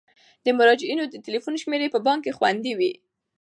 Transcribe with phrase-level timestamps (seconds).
[0.45, 2.91] د مراجعینو د تلیفون شمیرې په بانک کې خوندي وي.